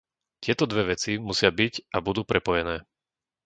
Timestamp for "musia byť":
1.27-1.73